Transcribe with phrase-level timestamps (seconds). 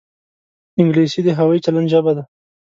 [0.81, 2.23] انګلیسي د هوايي چلند ژبه ده